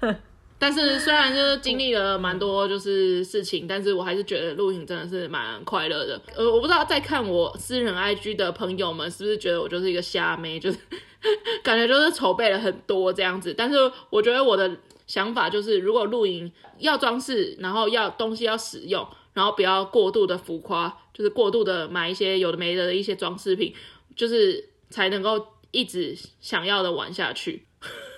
[0.56, 6.18] 但是虽然就是经历了蛮多就是事情，但是我还是觉得露营真的是蛮快乐的。
[6.34, 10.78] 呃，我不知道在看我私人 IG 的朋友们是不是觉得我就是一个瞎妹，就是
[11.62, 13.52] 感觉就是筹备了很多这样子。
[13.52, 13.76] 但是
[14.08, 14.70] 我觉得我的
[15.06, 23.74] 想法就是，如果露营要装饰，然后要东西要使用，然后不要过度的浮夸，就是过度的买一些有的没的的一些装饰品，
[24.16, 27.66] 就是才能够一直想要的玩下去。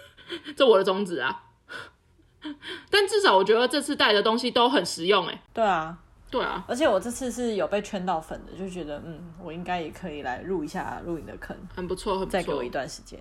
[0.55, 1.45] 这我的宗旨啊。
[2.91, 5.43] 但至少我觉得这次带的东西都很实用，哎。
[5.55, 5.97] 对啊，
[6.31, 12.31] 对啊，而且我这次是有被圈到粉的，就觉得嗯，我应该也可以来入一下录影的坑，很不错，很不错。
[12.31, 13.19] 再给我一段时间，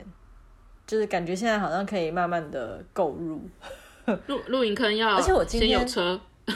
[0.86, 3.42] 就是感觉现在好像可以慢慢的购入
[4.28, 6.20] 录录影坑要，而且我今天先有车。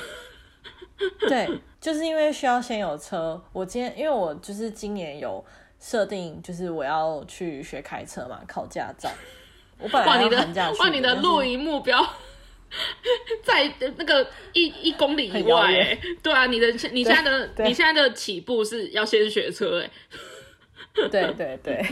[1.29, 3.41] 对，就是因为需要先有车。
[3.53, 5.43] 我今天因为我就是今年有
[5.79, 9.09] 设定，就是我要去学开车嘛，考驾照。
[9.79, 12.05] 我本来要寒假去，哇，你的露营目标。
[13.43, 19.89] 在那个一一公里以外，欸，对啊，你的你现在的你现在的起步是要先学车， 哎，
[21.09, 21.83] 对对对，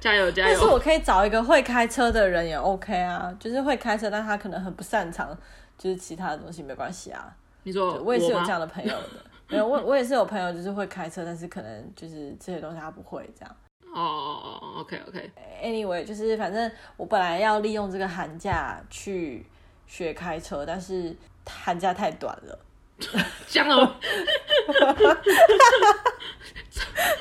[0.00, 0.54] 加油加油！
[0.54, 5.36] 但是我可以找一个会开车的人也 OK 啊，就是会开车，但他可能很不擅长，
[5.76, 7.30] 就是其他的东西没关系啊。
[7.64, 13.56] 你说我也是有这样的朋友的，没有我我也是有朋友就是会开车，但是可能就是这些东西他不会这样。
[13.94, 15.30] 哦哦哦，OK OK。
[15.62, 19.46] Anyway，就是反正我本来要利用这个寒假去。
[19.84, 21.14] 学开车，但是
[21.46, 22.58] 寒假太短了，
[23.46, 24.00] 讲了，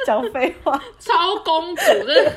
[0.06, 2.30] 讲废话，超公主这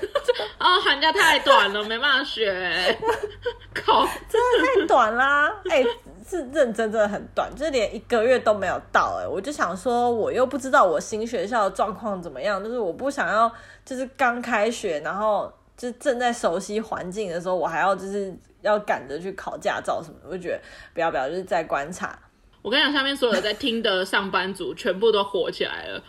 [0.59, 2.99] 啊、哦，寒假太短了，没办法学，
[3.73, 5.87] 靠，真的太短啦，哎、欸，
[6.27, 13.51] 是认真，真的很短，就是连一个月都没有到，哎，我就想说，我又不知道我新学校的状况怎么样，就是我不想要，
[13.85, 18.35] 就是刚开学，然后就正在熟悉环境的时候，我还要就是。
[18.65, 20.59] 要赶着去考驾照什么的，我就觉得
[20.95, 22.19] 不要不要，就是在观察。
[22.63, 26.03] 我跟你讲，下面所有在听的上班族全部都火起来了。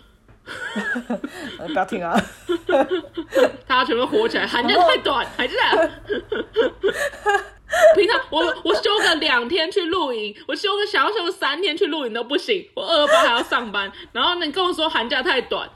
[1.68, 2.18] 不要听啊！
[3.68, 5.58] 大家全部火起来，寒假太短，还是。
[7.96, 13.92] 平常我我休个两天去露营，我休个想要休个三天去露营都不行，我二二八还要上班。
[14.12, 15.70] 然后你跟我说寒假太短，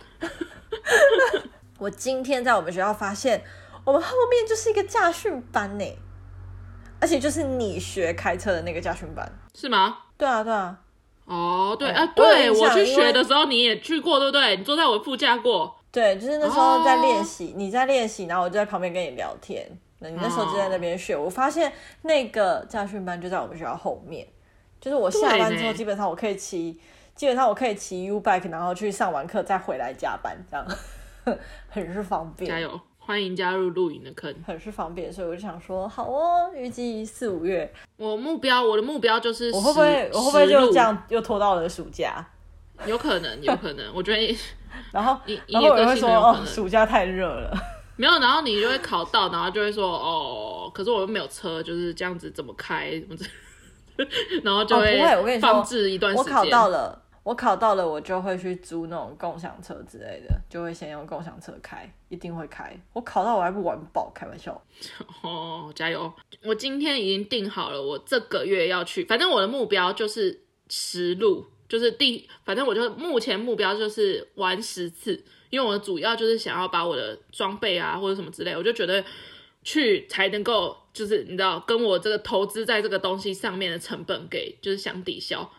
[1.78, 3.44] 我今天在我们学校发现，
[3.86, 5.86] 我们后面就是一个驾训班呢。
[7.02, 10.00] 而且就是你学开车的那个驾训班是吗？
[10.18, 10.78] 对啊，对啊。
[11.24, 14.58] 哦，对啊，对我，我去学的时候你也去过，对不对？
[14.58, 15.74] 你坐在我副驾过。
[15.92, 19.66] 对，就是那时候在练习，哦、你在练习，然后我就在旁边跟你聊天。
[20.00, 24.28] 那你那时候就在那边学，哦、我发现那个驾训班就在我们学校后面。
[24.82, 26.80] 就是我下班之后，基本上我可以骑，
[27.14, 30.66] 基本上我可以骑 U bike，然后去上完课再回来加班，这样
[31.70, 32.50] 很是方便。
[32.50, 32.80] 加油。
[32.98, 37.74] 欢迎加入露营的坑，很是方便，所以我就想说，好哦，预计四五月。
[37.98, 42.24] 我目标，我的目标就是，我会不会，我会不会就这样又拖到了暑假？
[42.86, 43.92] 有可能，有可能。
[43.96, 44.38] 我觉得，
[44.94, 47.52] 然后，然后我会说，哦，暑假太热了。
[48.00, 53.26] 没有，然后你就会考到，然后就会说，哦，可是我又没有车，就是这样子怎么开，怎么这，
[54.42, 56.34] 然后就会，不会，我跟你说，放置一段时间。
[56.34, 57.04] 我考到了。
[57.22, 62.76] 我考到了，我就会去租那种共享车之类的，就会先用共享车开，一定会开。
[62.94, 64.60] 我考到我还不玩爆，开玩笑。
[65.22, 66.12] 哦，加油！
[66.46, 79.04] 我今天已经定好了，我这个月要去，反正我的目标就是十路，就是第，反正我就目前目标就是玩十次，因为我主要就是想要把我的装备啊或者什么之类，我就觉得
[79.64, 85.52] 去才能够，就是你知道，跟我这个投资在这个东西上面的成本给就是相抵消。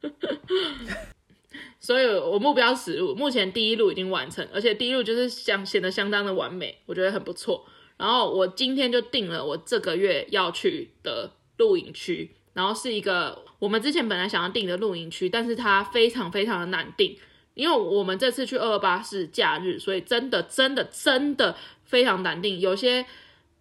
[1.80, 7.66] 所以，我目标十路，目前第一路已经完成，而且第一路就是相显得相当的完美，我觉得很不错。
[7.96, 17.16] 然后我今天就定了我这个月要去的露营区，然后是一个我们之前本来想要定的露营区，但是它非常非常的难定，
[17.58, 23.04] 因为我们这次去二二八是假日，所以真的真的真的非常难定，有些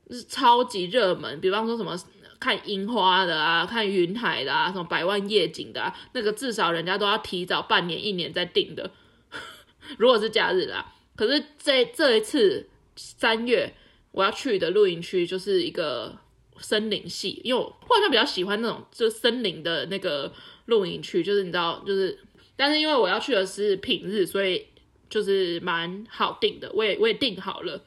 [0.10, 1.98] 是超级热门，比方说什么。
[2.40, 8.92] 看樱花的啊，看云海的啊，什么百万夜景的啊，那个至少人家都要提早半年、一年再订的。
[9.98, 13.74] 如果是假日啦，可是这这一次三月
[14.12, 16.16] 我要去的露营区就是一个
[16.60, 20.32] 森林系，因为我好像比较喜欢那种就森林的那个
[20.66, 22.20] 露营区，就是你知道，就是
[22.58, 24.68] 但是因为我要去的是平日，所以
[25.10, 27.82] 就是蛮好定的，我也我也定好了，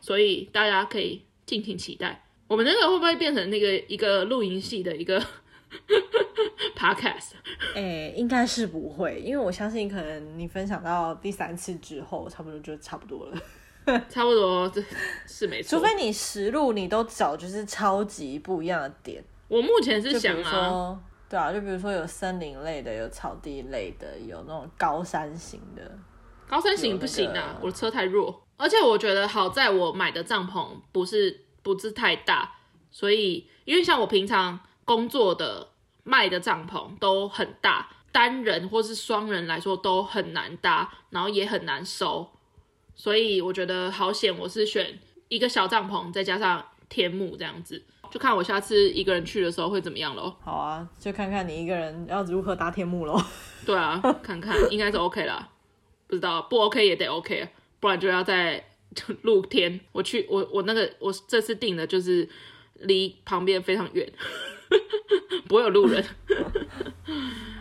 [0.00, 2.24] 所以大家可以敬请期待。
[2.48, 5.20] 我们那个会不会变成那个一个 露营系的一个
[6.76, 7.32] Podcast，
[7.74, 13.38] 哎、欸，应该是不会，因为我相信可能你分享到第三次之后，差不多就差不多了。
[14.08, 14.82] 差不多，这
[15.26, 15.78] 是没错。
[15.78, 19.22] 除非你实录，你都找就是超级不一样的点。
[19.46, 20.98] 我目前是想啊，
[21.34, 25.98] 对啊，就比如说有森林类的，有草地类的，有那种高山型的。
[26.46, 28.46] 高山型不行啊，我的车太弱。
[28.56, 32.54] 而且我觉得好在我买的帐篷不是不是太大，
[32.88, 35.70] 所以因为像我平常工作的
[36.04, 42.30] 卖的帐篷都很大，单人或是双人来说都很难搭，然后也很难收。
[42.94, 50.36] 所以我觉得好险，我是选一个小帐篷，再加上天幕这样子，就看我下次一个人去的时候会怎么样咯。
[50.42, 53.22] 好啊，就看看你一个人要如何搭天幕咯。
[53.66, 55.48] 对啊，看看应该是 OK 啦，
[56.06, 57.48] 不知道不 OK 也得 OK，
[57.80, 58.64] 不然就要在
[59.22, 59.80] 露天。
[59.92, 62.28] 我去，我我那个我这次订的就是
[62.80, 64.10] 离旁边非常远，
[65.48, 66.04] 不会有路人。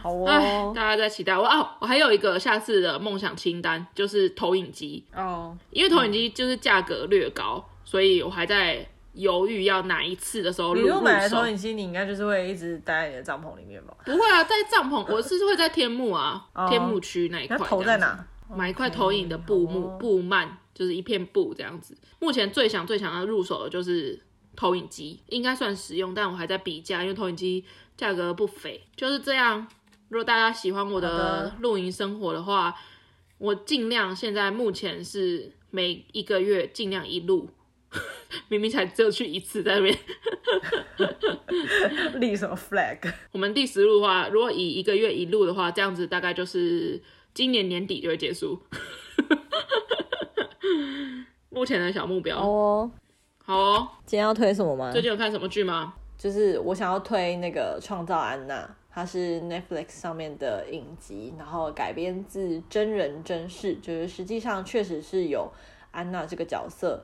[0.01, 1.69] 好哦，大家在期待我哦。
[1.79, 5.57] 我还有一个下次的梦想清单，就是投影机哦。
[5.71, 13.95] 因为投影机就是价格略高，嗯，所以我还在犹豫要哪一次的时候入买了投影机，你应该就是会一直待在你的帐篷里面吧？
[14.05, 17.57] 不会啊，在帐篷我是会在天幕啊，哦，天幕区那一块。
[17.57, 18.27] 投在哪？
[18.53, 21.97] 买一块投影的布幕，哦，布幔，就是一片布这样子。
[22.19, 24.19] 目前最想最想要入手的就是
[24.55, 27.63] 投影机，应该算实用，但我还在比价，因为投影机
[27.97, 29.67] 价格不菲，就是这样。
[30.09, 32.75] 如果大家喜欢我的露营生活的话，
[33.39, 37.49] 我尽量现在目前是每一个月尽量一录，
[38.49, 39.97] 明明才只有去一次在那边
[42.19, 42.99] 立什么 flag？
[43.31, 47.01] 我们第十路的话，如果以一个月一路的话，这样子大概就是
[47.33, 48.59] 今年年底就会结束。
[51.49, 52.91] 目前的小目标哦，
[53.43, 53.87] 好哦。
[54.05, 54.91] 今天要推什么吗？
[54.91, 55.93] 最近有看什么剧吗？
[56.17, 58.61] 就是我想要推那个《创造安娜》。
[58.95, 65.51] 它是 Netflix 上面的影集，然后改编自真人真事，就是实际上确实是有
[65.89, 67.03] 安娜这个角色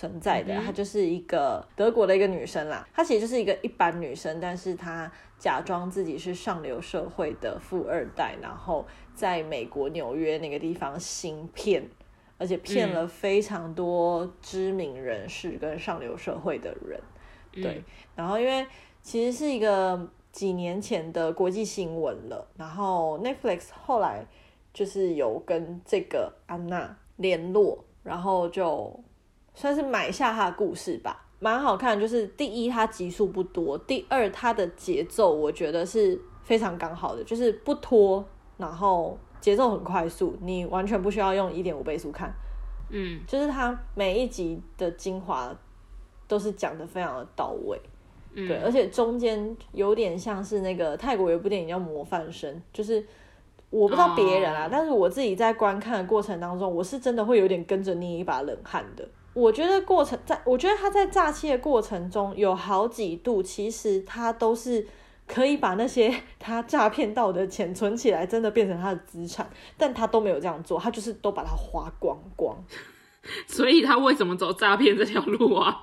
[0.00, 0.54] 存在的。
[0.62, 11.86] 她就是一个德国的一个女生啦，她其实就是一个一般女生，但是她假装自己是上流社会的富二代，然后在美国纽约那个地方行骗，
[12.38, 16.98] 而且骗了非常多知名人士跟上流社会的人。
[17.52, 17.84] 对，
[18.16, 18.66] 然后因为
[19.02, 20.08] 其实是一个。
[20.32, 24.24] 几年前的国际新闻了，然后 Netflix 后来
[24.72, 28.96] 就是有跟这个安娜联络，然后就
[29.60, 32.00] 算是买下他的故事吧，蛮好看。
[32.00, 38.24] 就是第一，它集数不多；第二，它的节奏我觉得是非常刚好的，就是不拖，
[38.56, 42.32] 然后节奏很快速，你完全不需要用一点五倍速看。
[42.88, 45.54] 嗯，就是它每一集的精华
[46.26, 47.78] 都是讲的非常的到位。
[48.34, 53.04] 对，嗯、而且中间有点像是那个泰国有一部电影叫《模范生》，就是
[53.68, 59.06] 我不知道别人啊，哦、但是我自己在观看的过程当中，我是真的会有点跟着捏一把冷汗的。
[59.32, 64.86] 我觉得过程在，我觉得他在诈欺的过程中有好几度，其实他都是
[65.26, 72.56] 可以把那些他诈骗到的钱存起来，真的变成他的资产，但他都没有这样做，他就是都把它花光光。
[73.46, 75.82] 所以他为什么走诈骗这条路啊？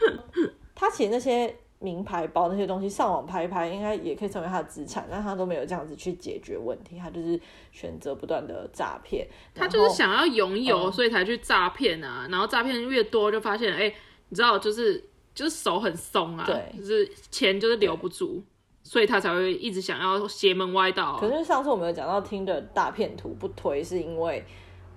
[0.74, 1.56] 他其实那些。
[1.86, 9.24] 名牌包那些东西上网拍一拍，应该也可以成为他的资产，但他都没有这样子去解决问题，他就是选择不断的诈骗。
[9.54, 12.26] 他就是想要拥有，所以才去诈骗啊。
[12.28, 13.94] 然后诈骗越多，就发现哎、欸，
[14.30, 15.00] 你知道，就是
[15.32, 18.42] 就是手很松啊，对，就是钱就是留不住，
[18.82, 21.18] 所以他才会一直想要邪门歪道、啊。
[21.20, 24.44] 可是上次我们有讲到 Tinder 大骗徒不推，是因为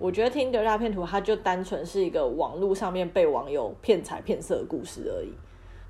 [0.00, 5.32] 我觉得 Tinder 大骗徒他就单纯是一个网络上面被网友骗财骗色的故事而已。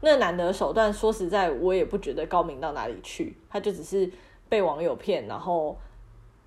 [0.03, 3.37] 那男的手段，说实在，我也不觉得高明到哪里去。
[3.51, 4.11] 他就只是
[4.49, 5.79] 被网友骗，然后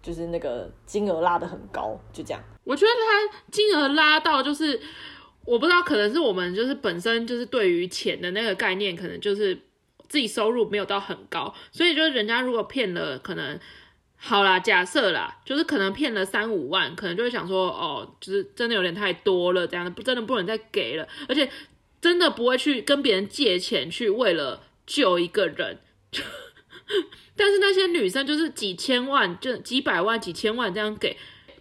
[0.01, 2.41] 就是那个金额拉得很高，就这样。
[2.63, 4.81] 我觉得他金额拉到就是，
[5.45, 9.53] 我不知道，可能是我们就是本身就是对于钱的那个概念，可能就是
[10.09, 13.59] 自己收入没有到很高，所以就是人家如果骗了，可能
[14.15, 21.47] 好啦，假设啦，就是可能骗了三五万，可能就会想说，哦，就是真的有点太多了，这样的不真的不能再给了，而且。
[22.03, 25.79] 真的不会去跟别人借钱去为了救一个人，
[27.33, 31.15] 但是那些女生就是几千万、就几百万、几千万这样给，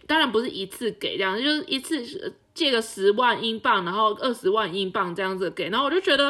[0.05, 6.29] 当然不是一次给这样，就是一次借个十万英镑，然后二十万英镑这样子给，然后我就觉得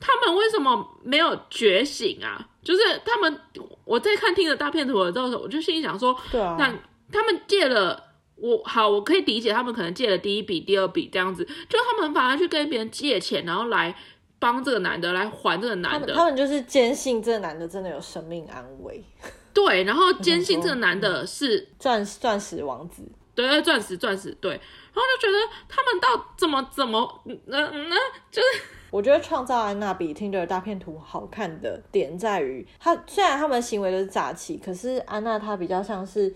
[0.00, 2.48] 他们为什么没有觉醒啊？
[2.64, 3.38] 就是他们
[3.84, 6.74] 我在看听了大骗徒的时候，我就心里想说，对啊，那
[7.12, 8.05] 他们借了。
[8.36, 13.94] 我好，我可以理解他们可能借了第一笔、第二笔这样子，就他们反而去跟别人借钱，然后来
[14.38, 19.02] 帮这个男的来还这个男的，他们就是坚信这个男的真的有生命安危，
[19.54, 23.02] 对，然后坚信这个男的是钻钻石王子，
[23.34, 24.60] 对，钻石钻石，对，然
[24.94, 27.90] 后就觉得他们到怎么怎么，嗯嗯，
[28.30, 28.48] 就是
[28.92, 36.34] 我觉得创造安娜比 Tinder 大片图好看的点在于，他虽然他们行为都是诈欺，可是安娜她比较像是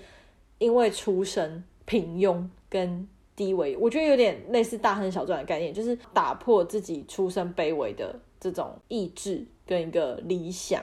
[0.59, 3.09] 因为出身平庸跟。
[3.37, 10.83] 低微，我觉得有点类似大亨小传的概念，就是打破自己出身卑微的这种意志跟一个理想，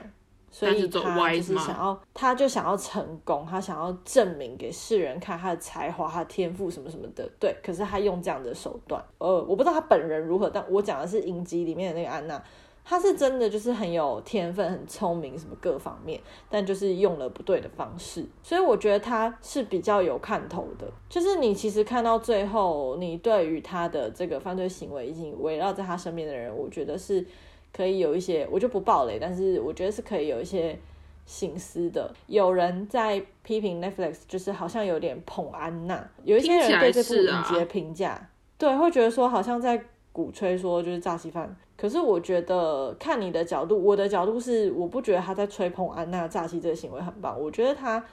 [0.50, 7.30] 所以他就是想要，他就想要成功，他想要证明给世人看他的才华、他的天赋什么什么的。
[7.38, 12.42] 对，可是他用这样的手段，呃，我不知道他本人如何，但我讲的是影集里面的那个安娜。
[12.90, 16.18] 他是真的就是很有天分、很聪明，什么各方面，
[16.48, 20.90] 但就是用了不对的方式，所以我觉得他是比较有看头的。
[21.06, 27.22] 就是你其实看到最后，你对于他的这个犯罪行为，以及围绕在他身边的人，我觉得是
[27.74, 30.74] 可以有一些，我就不爆雷，但是我觉得是可以有一些
[31.26, 32.10] 心思的。
[32.26, 41.54] 有人在批评 Netflix，就是好像有点捧安娜，有一些人对这部影集的评价，啊、对，会觉得说好像在鼓吹说就是诈欺犯。
[41.80, 47.40] 可是我觉得看你的角度，我的角度是，我不觉得他在吹捧安娜诈欺这个行为很棒。
[47.40, 48.04] 我觉得他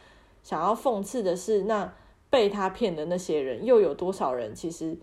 [0.44, 1.92] 想要讽刺的是，那
[2.30, 4.96] 被他骗的那些人，又有多少人其实，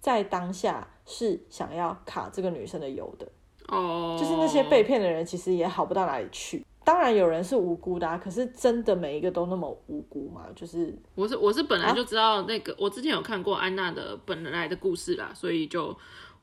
[0.00, 3.28] 在当下是想要卡这个女生的油的？
[3.68, 4.18] 哦，oh.
[4.18, 6.64] 就是那些被骗的人，其实也好不到哪里去。
[6.82, 10.46] 当然有人是无辜的啊，可是真的每一个都那么无辜吗？
[10.56, 15.94] 就是我是我是本来就知道那个，啊、我之前有看过安娜的本来的故事啦，所以就。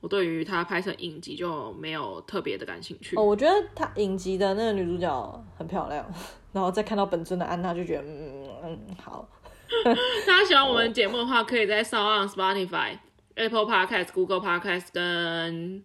[0.04, 3.16] 我对于他拍成影集就没有特别的感兴趣。
[3.16, 6.06] 哦，我觉得他影集的那个女主角很漂亮，
[6.52, 9.26] 然后再看到本尊的安娜就觉得，嗯嗯好。
[10.28, 13.00] 大家喜欢我们节目的话，可以在 SoundOn Spotify、
[13.36, 15.82] Apple Podcast、Google Podcast 跟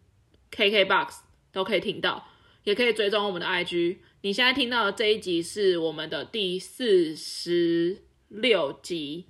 [0.51, 1.19] KKBox
[1.53, 2.27] 都可以听到，
[2.65, 3.99] 也可以追踪我们的 IG。
[4.23, 9.27] 你现在听到的这一集是我们的第四十六集，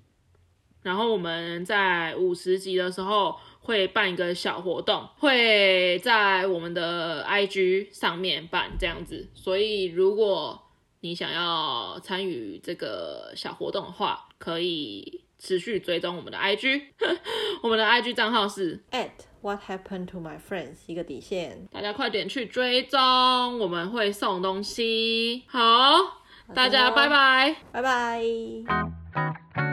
[0.81, 3.37] 然后我们在五十集的时候。
[3.69, 10.59] 会办一个小活动，会在我们的 IG 上面办这样子，所以如果
[11.01, 16.81] 你想要参与这个小活动的话，可以持续追踪我们的 IG，
[17.63, 19.11] 我们的 IG 账号是 at
[19.43, 22.99] what happened to my friends 一个底线，大家快点去追踪，
[23.59, 25.45] 我们会送东西。
[25.47, 25.61] 好，
[26.55, 29.68] 大家拜拜，拜拜。